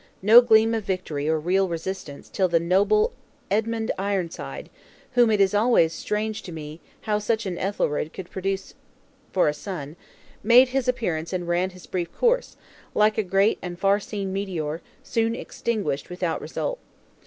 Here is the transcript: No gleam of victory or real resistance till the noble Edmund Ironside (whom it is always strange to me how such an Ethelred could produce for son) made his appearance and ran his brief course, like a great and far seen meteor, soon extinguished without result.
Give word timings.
No 0.23 0.41
gleam 0.41 0.73
of 0.73 0.83
victory 0.83 1.29
or 1.29 1.39
real 1.39 1.69
resistance 1.69 2.27
till 2.27 2.47
the 2.47 2.59
noble 2.59 3.13
Edmund 3.51 3.91
Ironside 3.99 4.71
(whom 5.11 5.29
it 5.29 5.39
is 5.39 5.53
always 5.53 5.93
strange 5.93 6.41
to 6.41 6.51
me 6.51 6.81
how 7.01 7.19
such 7.19 7.45
an 7.45 7.55
Ethelred 7.59 8.11
could 8.11 8.31
produce 8.31 8.73
for 9.31 9.53
son) 9.53 9.95
made 10.41 10.69
his 10.69 10.87
appearance 10.87 11.33
and 11.33 11.47
ran 11.47 11.69
his 11.69 11.85
brief 11.85 12.11
course, 12.15 12.57
like 12.95 13.19
a 13.19 13.21
great 13.23 13.59
and 13.61 13.77
far 13.77 13.99
seen 13.99 14.33
meteor, 14.33 14.81
soon 15.03 15.35
extinguished 15.35 16.09
without 16.09 16.41
result. 16.41 16.79